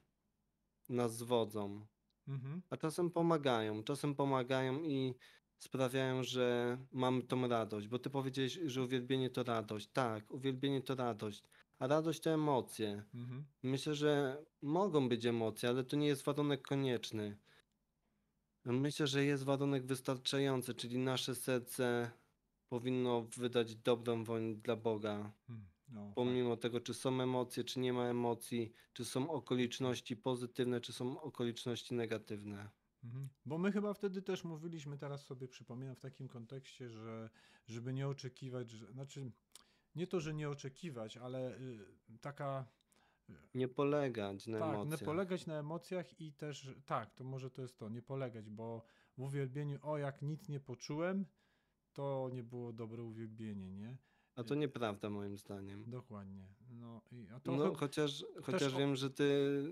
nas 0.89 1.17
zwodzą, 1.17 1.85
Mhm. 2.27 2.61
a 2.69 2.77
czasem 2.77 3.11
pomagają. 3.11 3.83
Czasem 3.83 4.15
pomagają 4.15 4.83
i 4.83 5.15
sprawiają, 5.57 6.23
że 6.23 6.77
mamy 6.91 7.23
tą 7.23 7.47
radość. 7.47 7.87
Bo 7.87 7.99
ty 7.99 8.09
powiedziałeś, 8.09 8.59
że 8.65 8.83
uwielbienie 8.83 9.29
to 9.29 9.43
radość. 9.43 9.89
Tak, 9.93 10.31
uwielbienie 10.31 10.81
to 10.81 10.95
radość. 10.95 11.43
A 11.79 11.87
radość 11.87 12.19
to 12.19 12.29
emocje. 12.29 13.03
Mhm. 13.13 13.45
Myślę, 13.63 13.95
że 13.95 14.37
mogą 14.61 15.09
być 15.09 15.25
emocje, 15.25 15.69
ale 15.69 15.83
to 15.83 15.95
nie 15.95 16.07
jest 16.07 16.23
warunek 16.23 16.67
konieczny. 16.67 17.37
Myślę, 18.65 19.07
że 19.07 19.25
jest 19.25 19.43
warunek 19.43 19.85
wystarczający, 19.85 20.73
czyli 20.73 20.97
nasze 20.97 21.35
serce 21.35 22.11
powinno 22.69 23.21
wydać 23.37 23.75
dobrą 23.75 24.23
woń 24.23 24.55
dla 24.55 24.75
Boga. 24.75 25.31
Hmm, 25.47 25.67
No. 25.87 26.11
Pomimo 26.15 26.57
tego, 26.57 26.81
czy 26.81 26.93
są 26.93 27.21
emocje, 27.21 27.63
czy 27.63 27.79
nie 27.79 27.93
ma 27.93 28.05
emocji, 28.05 28.71
czy 28.93 29.05
są 29.05 29.29
okoliczności 29.29 30.17
pozytywne, 30.17 30.81
czy 30.81 30.93
są 30.93 31.21
okoliczności 31.21 31.95
negatywne. 31.95 32.69
Mhm. 33.03 33.29
Bo 33.45 33.57
my 33.57 33.71
chyba 33.71 33.93
wtedy 33.93 34.21
też 34.21 34.43
mówiliśmy, 34.43 34.97
teraz 34.97 35.25
sobie 35.25 35.47
przypominam 35.47 35.95
w 35.95 35.99
takim 35.99 36.27
kontekście, 36.27 36.89
że 36.89 37.29
żeby 37.65 37.93
nie 37.93 38.07
oczekiwać, 38.07 38.69
że, 38.69 38.91
znaczy 38.91 39.31
nie 39.95 40.07
to, 40.07 40.19
że 40.19 40.33
nie 40.33 40.49
oczekiwać, 40.49 41.17
ale 41.17 41.57
y, 41.59 41.85
taka 42.21 42.65
Nie 43.53 43.67
polegać 43.67 44.47
na 44.47 44.59
tak, 44.59 44.87
nie 44.87 44.97
emocjach. 44.97 45.03
polegać 45.05 45.45
na 45.47 45.59
emocjach 45.59 46.19
i 46.19 46.33
też 46.33 46.69
tak, 46.85 47.13
to 47.13 47.23
może 47.23 47.51
to 47.51 47.61
jest 47.61 47.77
to, 47.77 47.89
nie 47.89 48.01
polegać, 48.01 48.49
bo 48.49 48.83
w 49.17 49.21
uwielbieniu, 49.21 49.79
o 49.81 49.97
jak 49.97 50.21
nic 50.21 50.49
nie 50.49 50.59
poczułem, 50.59 51.25
to 51.93 52.29
nie 52.33 52.43
było 52.43 52.73
dobre 52.73 53.03
uwielbienie, 53.03 53.73
nie? 53.73 53.97
A 54.37 54.43
to 54.43 54.55
nieprawda 54.55 55.09
moim 55.09 55.37
zdaniem. 55.37 55.83
Dokładnie. 55.87 56.47
No, 56.69 57.01
i, 57.11 57.27
a 57.35 57.39
to 57.39 57.51
No, 57.51 57.69
chy- 57.69 57.75
chociaż, 57.75 58.25
chociaż 58.43 58.73
o- 58.73 58.77
wiem, 58.77 58.95
że 58.95 59.09
ty 59.09 59.63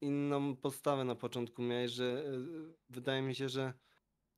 inną 0.00 0.56
postawę 0.56 1.04
na 1.04 1.14
początku 1.14 1.62
miałeś, 1.62 1.90
że 1.92 2.24
y, 2.26 2.74
wydaje 2.90 3.22
mi 3.22 3.34
się, 3.34 3.48
że. 3.48 3.72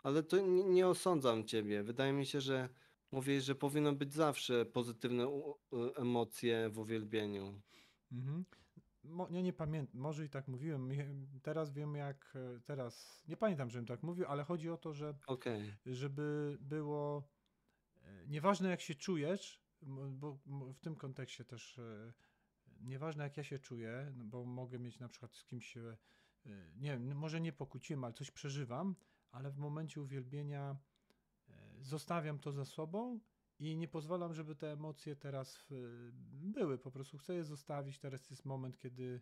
Ale 0.03 0.23
to 0.23 0.37
nie, 0.41 0.65
nie 0.65 0.89
osądzam 0.89 1.45
ciebie. 1.45 1.83
Wydaje 1.83 2.13
mi 2.13 2.27
się, 2.27 2.41
że 2.41 2.69
mówisz, 3.13 3.45
że 3.45 3.55
powinno 3.55 3.93
być 3.93 4.13
zawsze 4.13 4.65
pozytywne 4.67 5.27
emocje 5.97 6.69
w 6.73 6.79
uwielbieniu. 6.79 7.61
Mhm. 8.13 8.45
Mo, 9.05 9.29
ja 9.31 9.41
nie 9.41 9.53
pamiętam, 9.53 10.01
może 10.01 10.25
i 10.25 10.29
tak 10.29 10.49
mówiłem. 10.49 10.91
Teraz 11.43 11.73
wiem 11.73 11.95
jak, 11.95 12.33
e, 12.37 12.61
teraz, 12.65 13.25
nie 13.29 13.37
pamiętam, 13.37 13.71
żebym 13.71 13.87
tak 13.87 14.03
mówił, 14.03 14.27
ale 14.29 14.45
chodzi 14.45 14.71
o 14.71 14.77
to, 14.77 14.93
że 14.95 15.15
Okej. 15.27 15.75
żeby 15.87 16.59
było 16.61 17.19
e, 17.19 17.23
nieważne 18.27 18.71
jak 18.71 18.81
się 18.81 18.95
czujesz, 18.95 19.63
bo 19.83 20.39
w 20.75 20.81
tym 20.81 20.97
kontekście 20.97 21.45
też 21.45 21.79
e, 21.79 22.13
nieważne 22.81 23.25
jak 23.25 23.37
ja 23.37 23.45
się 23.45 23.59
czuję, 23.59 24.13
no 24.17 24.25
bo 24.25 24.45
mogę 24.45 24.79
mieć 24.79 24.99
na 24.99 25.09
przykład 25.09 25.35
z 25.35 25.45
kimś 25.45 25.77
e, 25.77 25.97
nie 26.77 26.91
wiem, 26.91 27.17
może 27.17 27.41
nie 27.41 27.53
pokłóciłem, 27.53 28.05
ale 28.05 28.15
coś 28.15 28.31
przeżywam, 28.31 28.97
ale 29.31 29.51
w 29.51 29.59
momencie 29.59 30.01
uwielbienia 30.01 30.77
e, 31.49 31.53
zostawiam 31.81 32.39
to 32.39 32.53
za 32.53 32.65
sobą 32.65 33.21
i 33.59 33.77
nie 33.77 33.89
pozwalam, 33.89 34.35
żeby 34.35 34.55
te 34.55 34.73
emocje 34.73 35.17
teraz 35.17 35.69
były, 36.23 36.79
po 36.79 36.91
prostu 36.91 37.19
chcę 37.19 37.35
je 37.35 37.45
zostawić, 37.45 37.99
teraz 37.99 38.31
jest 38.31 38.45
moment, 38.45 38.79
kiedy 38.79 39.21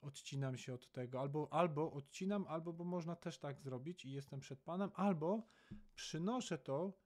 odcinam 0.00 0.56
się 0.56 0.74
od 0.74 0.92
tego, 0.92 1.20
albo, 1.20 1.52
albo 1.52 1.92
odcinam, 1.92 2.46
albo 2.48 2.72
bo 2.72 2.84
można 2.84 3.16
też 3.16 3.38
tak 3.38 3.60
zrobić 3.60 4.04
i 4.04 4.12
jestem 4.12 4.40
przed 4.40 4.60
Panem, 4.60 4.90
albo 4.94 5.46
przynoszę 5.94 6.58
to 6.58 7.03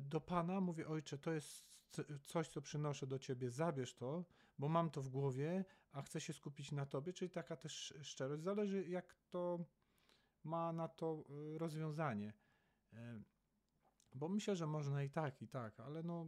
do 0.00 0.20
Pana, 0.20 0.60
mówię, 0.60 0.88
ojcze, 0.88 1.18
to 1.18 1.32
jest 1.32 1.80
coś, 2.22 2.48
co 2.48 2.62
przynoszę 2.62 3.06
do 3.06 3.18
Ciebie, 3.18 3.50
zabierz 3.50 3.94
to, 3.94 4.24
bo 4.58 4.68
mam 4.68 4.90
to 4.90 5.02
w 5.02 5.08
głowie, 5.08 5.64
a 5.92 6.02
chcę 6.02 6.20
się 6.20 6.32
skupić 6.32 6.72
na 6.72 6.86
Tobie, 6.86 7.12
czyli 7.12 7.30
taka 7.30 7.56
też 7.56 7.94
szczerość. 8.02 8.42
Zależy, 8.42 8.88
jak 8.88 9.14
to 9.30 9.64
ma 10.44 10.72
na 10.72 10.88
to 10.88 11.24
y, 11.54 11.58
rozwiązanie. 11.58 12.32
Y, 12.92 12.96
Bo 14.14 14.28
myślę, 14.28 14.56
że 14.56 14.66
można 14.66 15.02
i 15.02 15.10
tak, 15.10 15.42
i 15.42 15.48
tak, 15.48 15.80
ale 15.80 16.02
no 16.02 16.26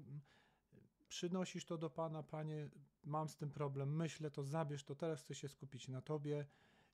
przynosisz 1.08 1.64
to 1.64 1.78
do 1.78 1.90
Pana, 1.90 2.22
Panie, 2.22 2.70
mam 3.04 3.28
z 3.28 3.36
tym 3.36 3.50
problem, 3.50 3.96
myślę 3.96 4.30
to, 4.30 4.44
zabierz 4.44 4.84
to, 4.84 4.94
teraz 4.94 5.22
chcę 5.22 5.34
się 5.34 5.48
skupić 5.48 5.88
na 5.88 6.02
Tobie 6.02 6.46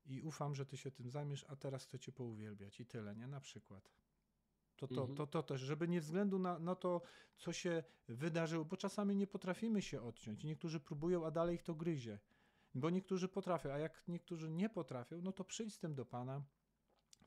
i 0.07 0.23
ufam, 0.23 0.55
że 0.55 0.67
Ty 0.67 0.76
się 0.76 0.91
tym 0.91 1.11
zajmiesz, 1.11 1.45
a 1.49 1.57
teraz 1.57 1.85
chcę 1.85 1.99
Cię 1.99 2.12
pouwielbiać 2.12 2.81
i 2.81 2.87
tyle, 2.87 3.17
nie? 3.17 3.26
Na 3.26 3.41
przykład. 3.41 3.91
To, 4.76 4.88
to, 4.88 5.00
Mhm. 5.00 5.16
to, 5.16 5.26
to 5.26 5.42
też, 5.42 5.61
żeby 5.61 5.88
nie 5.88 6.00
względu 6.00 6.38
na, 6.38 6.59
na 6.59 6.75
to, 6.75 7.02
co 7.37 7.52
się 7.52 7.85
wydarzyło, 8.09 8.64
bo 8.64 8.76
czasami 8.76 9.16
nie 9.16 9.26
potrafimy 9.26 9.83
się 9.83 10.02
odciąć. 10.02 10.45
Niektórzy 10.45 10.80
próbują, 10.80 11.26
a 11.26 11.30
dalej 11.30 11.54
ich 11.54 11.62
to 11.62 11.75
gryzie. 11.75 12.18
Bo 12.75 12.90
niektórzy 12.90 13.28
potrafią, 13.28 13.73
a 13.73 13.78
jak 13.78 14.02
niektórzy 14.09 14.50
nie 14.50 14.68
potrafią, 14.68 15.23
no 15.23 15.33
to 15.33 15.45
przyjdź 15.45 15.75
z 15.75 15.78
tym 15.78 15.95
do 15.95 16.04
Pana, 16.06 16.42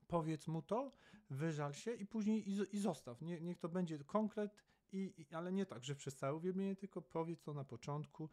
powiedz 0.07 0.47
mu 0.47 0.61
to, 0.61 0.91
wyżal 1.29 1.73
się 1.73 1.93
i 1.93 2.05
później 2.05 2.49
i, 2.49 2.75
i 2.75 2.79
zostaw. 2.79 3.21
Nie, 3.21 3.41
niech 3.41 3.59
to 3.59 3.69
będzie 3.69 3.99
konkret, 3.99 4.55
i, 4.91 5.13
i, 5.17 5.35
ale 5.35 5.51
nie 5.51 5.65
tak, 5.65 5.83
że 5.83 5.95
przez 5.95 6.15
całe 6.15 6.33
uwielbienie, 6.35 6.75
tylko 6.75 7.01
powiedz 7.01 7.41
to 7.41 7.53
na 7.53 7.63
początku 7.63 8.29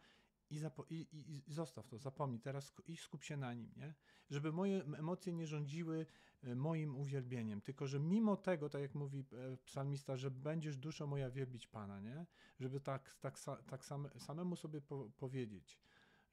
i, 0.51 0.57
i, 0.89 1.07
i, 1.13 1.43
zostaw 1.47 1.87
to, 1.87 1.97
zapomnij 1.97 2.39
teraz 2.39 2.73
i 2.87 2.97
skup 2.97 3.23
się 3.23 3.37
na 3.37 3.53
nim, 3.53 3.71
nie? 3.77 3.93
Żeby 4.29 4.51
moje 4.51 4.83
emocje 4.83 5.33
nie 5.33 5.47
rządziły 5.47 6.05
e, 6.43 6.55
moim 6.55 6.95
uwielbieniem, 6.95 7.61
tylko 7.61 7.87
że 7.87 7.99
mimo 7.99 8.37
tego, 8.37 8.69
tak 8.69 8.81
jak 8.81 8.95
mówi 8.95 9.19
e, 9.19 9.57
psalmista, 9.57 10.17
że 10.17 10.31
będziesz 10.31 10.77
duszą 10.77 11.07
moja 11.07 11.29
wielbić 11.29 11.67
Pana, 11.67 11.99
nie? 11.99 12.25
Żeby 12.59 12.79
tak, 12.79 13.15
tak, 13.21 13.37
tak 13.67 13.85
same, 13.85 14.09
samemu 14.19 14.55
sobie 14.55 14.81
po, 14.81 15.09
powiedzieć, 15.17 15.79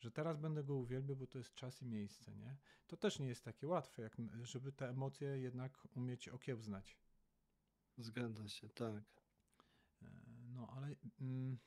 że 0.00 0.11
teraz 0.11 0.37
będę 0.37 0.64
go 0.64 0.75
uwielbiał, 0.75 1.16
bo 1.16 1.26
to 1.26 1.38
jest 1.38 1.54
czas 1.54 1.83
i 1.83 1.87
miejsce, 1.87 2.37
nie? 2.37 2.56
To 2.87 2.97
też 2.97 3.18
nie 3.18 3.28
jest 3.28 3.44
takie 3.44 3.66
łatwe, 3.66 4.02
jak, 4.02 4.16
żeby 4.42 4.73
te 4.73 4.88
emocje 4.88 5.28
jednak 5.28 5.88
umieć 5.97 6.28
okiełznać. 6.28 6.99
Zgadza 7.99 8.49
się, 8.49 8.68
tak. 8.68 9.04
E, 10.02 10.06
No, 10.54 10.68
ale 10.76 10.97
mm, 11.21 11.59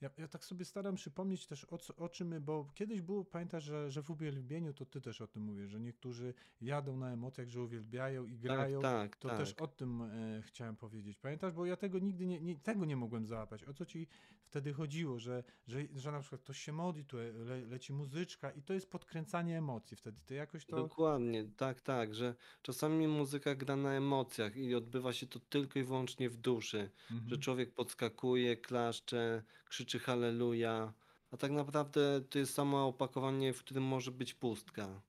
ja, 0.00 0.10
ja 0.18 0.28
tak 0.28 0.44
sobie 0.44 0.64
staram 0.64 0.94
przypomnieć 0.94 1.46
też 1.46 1.64
o, 1.64 1.78
co, 1.78 1.96
o 1.96 2.08
czym 2.08 2.28
my, 2.28 2.40
bo 2.40 2.70
kiedyś 2.74 3.02
było, 3.02 3.24
pamiętasz, 3.24 3.64
że, 3.64 3.90
że 3.90 4.02
w 4.02 4.10
uwielbieniu, 4.10 4.72
to 4.74 4.86
ty 4.86 5.00
też 5.00 5.20
o 5.20 5.26
tym 5.26 5.42
mówisz, 5.42 5.70
że 5.70 5.80
niektórzy 5.80 6.34
jadą 6.60 6.96
na 6.96 7.12
emocjach, 7.12 7.48
że 7.48 7.62
uwielbiają 7.62 8.26
i 8.26 8.38
grają. 8.38 8.80
Tak, 8.80 8.92
tak, 8.92 9.16
To 9.16 9.28
tak. 9.28 9.38
też 9.38 9.52
o 9.52 9.66
tym 9.66 10.02
e, 10.02 10.42
chciałem 10.42 10.76
powiedzieć. 10.76 11.18
Pamiętasz, 11.18 11.52
bo 11.52 11.66
ja 11.66 11.76
tego 11.76 11.98
nigdy 11.98 12.26
nie, 12.26 12.40
nie, 12.40 12.56
tego 12.56 12.84
nie 12.84 12.96
mogłem 12.96 13.26
załapać. 13.26 13.64
O 13.64 13.74
co 13.74 13.86
ci 13.86 14.06
wtedy 14.46 14.72
chodziło, 14.72 15.18
że, 15.18 15.44
że, 15.66 15.82
że 15.94 16.12
na 16.12 16.20
przykład 16.20 16.40
ktoś 16.40 16.58
się 16.58 16.72
modli, 16.72 17.04
tu 17.04 17.16
le, 17.16 17.60
leci 17.66 17.92
muzyczka 17.92 18.50
i 18.50 18.62
to 18.62 18.74
jest 18.74 18.90
podkręcanie 18.90 19.58
emocji 19.58 19.96
wtedy. 19.96 20.20
Ty 20.26 20.34
jakoś 20.34 20.66
to... 20.66 20.76
Dokładnie, 20.76 21.44
tak, 21.56 21.80
tak, 21.80 22.14
że 22.14 22.34
czasami 22.62 23.08
muzyka 23.08 23.54
gra 23.54 23.76
na 23.76 23.92
emocjach 23.92 24.56
i 24.56 24.74
odbywa 24.74 25.12
się 25.12 25.26
to 25.26 25.40
tylko 25.40 25.78
i 25.78 25.82
wyłącznie 25.82 26.30
w 26.30 26.36
duszy, 26.36 26.90
Mhm. 27.10 27.30
że 27.30 27.38
człowiek 27.38 27.74
podskakuje, 27.74 28.56
klaszcze, 28.56 29.42
krzyczy 29.68 29.98
halleluja, 29.98 30.92
a 31.30 31.36
tak 31.36 31.50
naprawdę 31.50 32.20
to 32.30 32.38
jest 32.38 32.54
samo 32.54 32.86
opakowanie, 32.86 33.52
w 33.52 33.58
którym 33.58 33.84
może 33.84 34.10
być 34.10 34.34
pustka. 34.34 35.02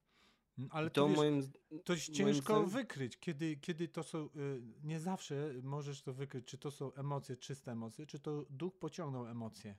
Mm, 0.58 0.70
Ale 0.74 0.90
to 0.90 1.08
wiesz, 1.08 1.18
moim, 1.18 1.42
To 1.86 1.94
jest 1.94 2.10
moim 2.10 2.16
ciężko 2.18 2.54
zdaniem- 2.54 2.70
wykryć, 2.70 3.18
kiedy, 3.18 3.56
kiedy 3.58 3.88
to 3.88 4.04
są. 4.04 4.26
y, 4.26 4.62
Nie 4.84 5.00
zawsze 5.00 5.54
możesz 5.64 6.02
to 6.02 6.14
wykryć, 6.14 6.46
czy 6.48 6.58
to 6.58 6.72
są 6.72 6.94
emocje, 6.94 7.38
czyste 7.38 7.72
emocje, 7.72 8.06
czy 8.06 8.20
to 8.20 8.46
duch 8.50 8.78
pociągnął 8.80 9.28
emocje. 9.28 9.76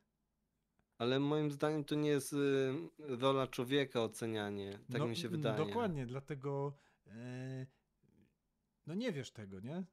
ale 0.99 1.20
moim 1.20 1.50
zdaniem 1.52 1.85
to 1.85 1.94
nie 1.94 2.08
jest 2.11 2.32
y, 2.32 2.37
rola 2.99 3.47
człowieka 3.47 4.02
ocenianie, 4.02 4.78
tak 4.92 5.02
mi 5.08 5.16
się 5.16 5.28
n- 5.28 5.32
wydaje. 5.32 5.66
Dokładnie, 5.66 6.06
dlatego. 6.06 6.76
e, 7.06 7.66
no 8.87 8.94
nie 8.94 9.12
wiesz 9.12 9.30
tego, 9.30 9.61
nie? 9.61 9.85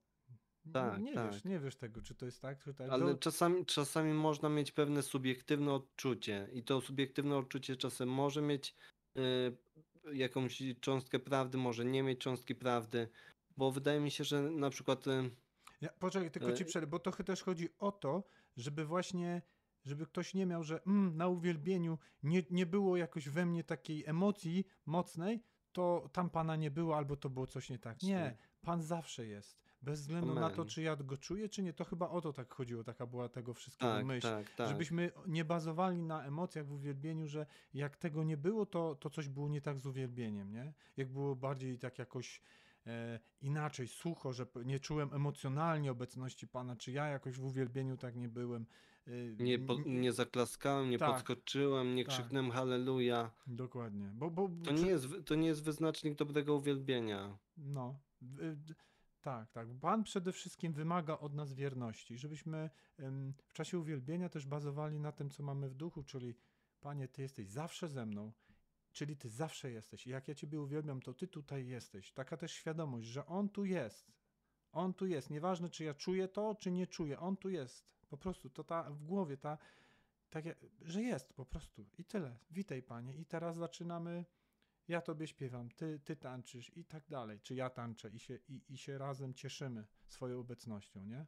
Tak, 0.73 1.01
nie 1.01 1.13
tak. 1.13 1.31
wiesz, 1.31 1.43
nie 1.43 1.59
wiesz 1.59 1.75
tego, 1.75 2.01
czy 2.01 2.15
to 2.15 2.25
jest 2.25 2.41
tak, 2.41 2.59
czy 2.59 2.73
tak. 2.73 2.89
Ale 2.89 3.13
To- 3.13 3.19
czasami, 3.19 3.65
czasami 3.65 4.13
można 4.13 4.49
mieć 4.49 4.71
pewne 4.71 5.03
subiektywne 5.03 5.73
odczucie 5.73 6.47
i 6.53 6.63
to 6.63 6.81
subiektywne 6.81 7.37
odczucie 7.37 7.75
czasem 7.75 8.09
może 8.09 8.41
mieć 8.41 8.75
y, 9.17 9.57
jakąś 10.13 10.63
cząstkę 10.81 11.19
prawdy, 11.19 11.57
może 11.57 11.85
nie 11.85 12.03
mieć 12.03 12.19
cząstki 12.19 12.55
prawdy, 12.55 13.07
bo 13.57 13.71
wydaje 13.71 13.99
mi 13.99 14.11
się, 14.11 14.23
że 14.23 14.41
na 14.41 14.69
przykład 14.69 15.07
y, 15.07 15.31
Ja, 15.81 15.89
poczekaj, 15.99 16.31
tylko 16.31 16.53
ci 16.53 16.63
E, 16.63 16.65
przerwę, 16.65 16.87
bo 16.87 16.99
to 16.99 17.11
też 17.11 17.43
chodzi 17.43 17.69
o 17.79 17.91
to, 17.91 18.23
żeby 18.57 18.85
właśnie, 18.85 19.41
żeby 19.83 20.05
ktoś 20.05 20.33
nie 20.33 20.45
miał, 20.45 20.63
że 20.63 20.83
mm, 20.83 21.17
na 21.17 21.27
uwielbieniu 21.27 21.97
nie, 22.23 22.43
nie 22.49 22.65
było 22.65 22.97
jakoś 22.97 23.29
we 23.29 23.45
mnie 23.45 23.63
takiej 23.63 24.03
emocji 24.05 24.67
mocnej, 24.85 25.43
to 25.71 26.09
tam 26.13 26.29
Pana 26.29 26.55
nie 26.55 26.71
było, 26.71 26.97
albo 26.97 27.15
to 27.15 27.29
było 27.29 27.47
coś 27.47 27.69
nie 27.69 27.79
tak. 27.79 28.01
Nie, 28.03 28.37
Pan 28.61 28.83
zawsze 28.83 29.25
jest. 29.25 29.64
Bez 29.85 30.01
względu 30.01 30.33
na 30.33 30.49
to, 30.49 30.55
Amen. 30.55 30.67
czy 30.67 30.81
ja 30.81 30.95
go 30.95 31.17
czuję, 31.17 31.49
czy 31.49 31.63
nie. 31.63 31.73
To 31.73 31.85
chyba 31.85 32.09
o 32.09 32.21
to 32.21 32.33
tak 32.33 32.53
chodziło, 32.53 32.83
taka 32.83 33.05
była 33.07 33.29
tego 33.29 33.53
wszystkiego 33.53 33.91
tak, 33.93 34.05
myśl. 34.05 34.27
tak, 34.27 34.49
tak. 34.55 34.69
Żebyśmy 34.69 35.11
nie 35.27 35.45
bazowali 35.45 36.01
na 36.03 36.23
emocjach 36.23 36.65
w 36.67 36.71
uwielbieniu, 36.71 37.27
że 37.27 37.45
jak 37.73 37.97
tego 37.97 38.23
nie 38.23 38.37
było, 38.37 38.65
to, 38.65 38.95
to 38.95 39.09
coś 39.09 39.27
było 39.29 39.49
nie 39.49 39.61
tak 39.61 39.79
z 39.79 39.85
uwielbieniem, 39.85 40.51
nie? 40.51 40.73
Jak 40.97 41.07
było 41.11 41.35
bardziej 41.35 41.79
tak 41.79 41.99
jakoś 41.99 42.41
e, 42.87 43.19
inaczej, 43.41 43.87
sucho, 43.87 44.33
że 44.33 44.45
nie 44.65 44.79
czułem 44.79 45.13
emocjonalnie 45.13 45.91
obecności 45.91 46.47
Pana, 46.47 46.75
czy 46.75 46.91
ja 46.91 47.07
jakoś 47.07 47.35
w 47.37 47.45
uwielbieniu 47.45 47.97
tak 47.97 48.15
nie 48.15 48.29
byłem. 48.29 48.65
e, 49.07 49.11
Nie, 49.43 49.59
po, 49.59 49.75
nie 49.85 50.13
zaklaskałem, 50.13 50.89
nie 50.89 50.97
Tak. 50.97 51.11
podskoczyłem, 51.11 51.95
nie 51.95 52.05
Tak. 52.05 52.13
krzyknąłem 52.13 52.51
halleluja. 52.51 53.31
Dokładnie. 53.47 54.11
Bo, 54.13 54.29
bo, 54.31 54.49
To 54.63 54.71
nie, 54.71 54.87
jest, 54.87 55.07
to 55.25 55.35
nie 55.35 55.47
jest 55.47 55.63
wyznacznik 55.63 56.15
dobrego 56.15 56.55
uwielbienia. 56.55 57.37
No, 57.57 57.99
tak, 59.25 59.51
tak. 59.51 59.67
Pan 59.81 60.03
przede 60.03 60.31
wszystkim 60.31 60.73
wymaga 60.73 61.17
od 61.17 61.33
nas 61.33 61.53
wierności, 61.53 62.17
żebyśmy 62.17 62.69
w 63.45 63.53
czasie 63.53 63.79
uwielbienia 63.79 64.29
też 64.29 64.45
bazowali 64.45 64.99
na 64.99 65.11
tym, 65.11 65.29
co 65.29 65.43
mamy 65.43 65.69
w 65.69 65.75
duchu, 65.75 66.03
czyli 66.03 66.35
Panie, 66.79 67.07
Ty 67.07 67.21
jesteś 67.21 67.47
zawsze 67.49 67.89
ze 67.89 68.05
mną, 68.05 68.31
czyli 68.91 69.17
Ty 69.17 69.29
zawsze 69.29 69.71
jesteś. 69.71 70.07
I 70.07 70.09
jak 70.09 70.27
ja 70.27 70.35
Ciebie 70.35 70.61
uwielbiam, 70.61 71.01
to 71.01 71.13
Ty 71.13 71.27
tutaj 71.27 71.67
jesteś. 71.67 72.11
Taka 72.11 72.37
też 72.37 72.51
świadomość, 72.51 73.07
że 73.07 73.25
On 73.25 73.49
tu 73.49 73.65
jest. 73.65 74.11
On 74.71 74.93
tu 74.93 75.07
jest. 75.07 75.29
Nieważne, 75.29 75.69
czy 75.69 75.83
ja 75.83 75.93
czuję 75.93 76.27
to, 76.27 76.55
czy 76.55 76.71
nie 76.71 76.87
czuję. 76.87 77.19
On 77.19 77.37
tu 77.37 77.49
jest. 77.49 77.85
Po 78.09 78.17
prostu 78.17 78.49
to 78.49 78.63
ta 78.63 78.91
w 78.91 79.03
głowie, 79.03 79.37
ta, 79.37 79.57
że 80.81 81.01
jest 81.01 81.33
po 81.33 81.45
prostu. 81.45 81.85
I 81.97 82.05
tyle. 82.05 82.37
Witaj, 82.51 82.83
Panie. 82.83 83.15
I 83.15 83.25
teraz 83.25 83.55
zaczynamy 83.55 84.25
ja 84.87 85.01
tobie 85.01 85.27
śpiewam, 85.27 85.69
ty, 85.69 85.99
ty 86.03 86.15
tańczysz 86.15 86.71
i 86.77 86.85
tak 86.85 87.03
dalej, 87.09 87.39
czy 87.39 87.55
ja 87.55 87.69
tańczę 87.69 88.09
i 88.09 88.19
się, 88.19 88.39
i, 88.49 88.61
i 88.69 88.77
się 88.77 88.97
razem 88.97 89.33
cieszymy 89.33 89.85
swoją 90.07 90.39
obecnością, 90.39 91.05
nie? 91.05 91.25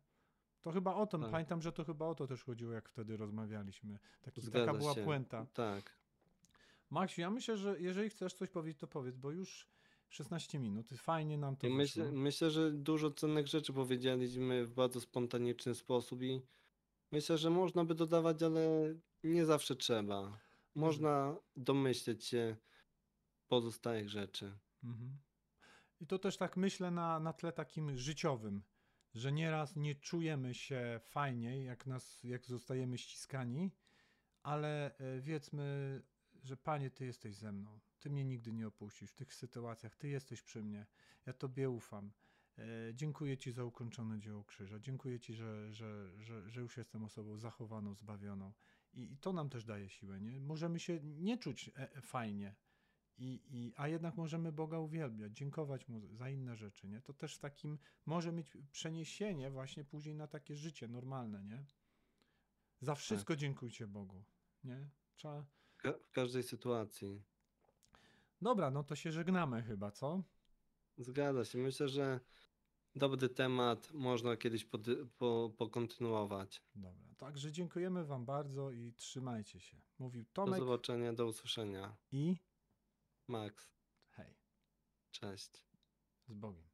To 0.61 0.71
chyba 0.71 0.95
o 0.95 1.07
to, 1.07 1.17
Tak. 1.19 1.31
pamiętam, 1.31 1.61
że 1.61 1.71
to 1.71 1.83
chyba 1.85 2.05
o 2.07 2.15
to 2.15 2.27
też 2.27 2.43
chodziło, 2.43 2.73
jak 2.73 2.89
wtedy 2.89 3.17
rozmawialiśmy. 3.17 3.99
Taki, 4.21 4.41
Zgadza 4.41 4.65
taka 4.65 4.77
była 4.77 4.93
się. 4.93 5.03
puenta. 5.03 5.45
Tak. 5.53 5.97
Maksiu, 6.89 7.21
ja 7.21 7.29
myślę, 7.29 7.57
że 7.57 7.79
jeżeli 7.79 8.09
chcesz 8.09 8.33
coś 8.33 8.49
powiedzieć, 8.49 8.79
to 8.79 8.87
powiedz, 8.87 9.15
bo 9.17 9.31
już 9.31 9.67
16 10.09 10.59
minut, 10.59 10.89
fajnie 10.89 11.37
nam 11.37 11.55
to 11.55 11.69
myślę, 11.69 12.03
wyszło. 12.03 12.19
myślę, 12.19 12.51
że 12.51 12.71
dużo 12.71 13.11
cennych 13.11 13.47
rzeczy 13.47 13.73
powiedzieliśmy 13.73 14.65
w 14.65 14.73
bardzo 14.73 15.01
spontaniczny 15.01 15.75
sposób 15.75 16.23
i 16.23 16.41
myślę, 17.11 17.37
że 17.37 17.49
można 17.49 17.85
by 17.85 17.95
dodawać, 17.95 18.43
ale 18.43 18.95
nie 19.23 19.45
zawsze 19.45 19.75
trzeba. 19.75 20.39
Można 20.75 21.35
domyśleć 21.55 22.25
się 22.25 22.55
pozostałych 23.47 24.09
rzeczy. 24.09 24.57
Mhm. 24.83 25.17
I 25.99 26.07
to 26.07 26.19
też 26.19 26.37
tak 26.37 26.57
myślę 26.57 26.91
na, 26.91 27.19
na 27.19 27.33
tle 27.33 27.51
takim 27.51 27.97
życiowym, 27.97 28.63
że 29.13 29.31
nieraz 29.31 29.75
nie 29.75 29.95
czujemy 29.95 30.53
się 30.53 30.99
fajniej, 31.03 31.65
jak, 31.65 31.87
nas, 31.87 32.23
jak 32.23 32.45
zostajemy 32.45 32.97
ściskani, 32.97 33.71
ale 34.43 34.97
e, 34.97 35.21
wiedzmy, 35.21 36.01
że 36.43 36.57
Panie, 36.57 36.89
Ty 36.89 37.05
jesteś 37.05 37.35
ze 37.35 37.51
mną. 37.51 37.79
Ty 37.99 38.09
mnie 38.09 38.25
nigdy 38.25 38.53
nie 38.53 38.67
opuścisz 38.67 39.11
w 39.11 39.15
tych 39.15 39.33
sytuacjach. 39.33 39.95
Ty 39.95 40.07
jesteś 40.07 40.41
przy 40.41 40.63
mnie. 40.63 40.85
Ja 41.25 41.33
Tobie 41.33 41.69
ufam. 41.69 42.11
E, 42.57 42.63
Dziękuję 42.93 43.37
Ci 43.37 43.51
za 43.51 43.63
ukończone 43.63 44.19
dzieło 44.19 44.43
krzyża. 44.43 44.79
Dziękuję 44.79 45.19
Ci, 45.19 45.33
że, 45.33 45.73
że, 45.73 46.11
że, 46.19 46.49
że 46.49 46.61
już 46.61 46.77
jestem 46.77 47.03
osobą 47.03 47.37
zachowaną, 47.37 47.93
zbawioną. 47.93 48.53
I, 48.93 49.13
I 49.13 49.17
to 49.17 49.33
nam 49.33 49.49
też 49.49 49.65
daje 49.65 49.89
siłę. 49.89 50.19
Nie? 50.21 50.39
Możemy 50.39 50.79
się 50.79 50.99
nie 51.03 51.37
czuć 51.37 51.71
e, 51.75 52.01
fajnie, 52.01 52.55
i, 53.17 53.41
i, 53.49 53.73
a 53.75 53.87
jednak 53.87 54.17
możemy 54.17 54.51
Boga 54.51 54.79
uwielbiać, 54.79 55.37
dziękować 55.37 55.87
Mu 55.87 56.15
za 56.15 56.29
inne 56.29 56.55
rzeczy, 56.55 56.87
nie? 56.87 57.01
To 57.01 57.13
też 57.13 57.35
w 57.35 57.39
takim 57.39 57.79
może 58.05 58.31
mieć 58.31 58.57
przeniesienie 58.71 59.49
właśnie 59.51 59.83
później 59.83 60.15
na 60.15 60.27
takie 60.27 60.55
życie 60.55 60.87
normalne, 60.87 61.43
nie? 61.43 61.65
Za 62.81 62.95
wszystko 62.95 63.35
dziękujcie 63.35 63.87
Bogu, 63.87 64.23
nie? 64.63 64.89
Trzeba... 65.15 65.45
W 65.83 66.11
każdej 66.11 66.43
sytuacji. 66.43 67.21
Dobra, 68.41 68.71
no 68.71 68.83
to 68.83 68.95
się 68.95 69.11
żegnamy 69.11 69.63
chyba, 69.63 69.91
co? 69.91 70.23
Zgadza 70.97 71.45
się. 71.45 71.57
Myślę, 71.57 71.89
że 71.89 72.19
dobry 72.95 73.29
temat 73.29 73.91
można 73.93 74.37
kiedyś 74.37 74.65
pody- 74.65 75.05
po, 75.17 75.53
pokontynuować. 75.57 76.63
Dobra, 76.75 77.07
także 77.17 77.51
dziękujemy 77.51 78.05
Wam 78.05 78.25
bardzo 78.25 78.71
i 78.71 78.93
trzymajcie 78.93 79.59
się. 79.59 79.77
Mówił 79.99 80.23
Do 80.23 80.29
Tomek 80.33 80.59
zobaczenia, 80.59 81.13
do 81.13 81.25
usłyszenia. 81.25 81.97
i 82.11 82.37
Max, 83.29 83.71
hej, 84.09 84.35
cześć. 85.11 85.63
z 86.27 86.33
Bogiem. 86.33 86.66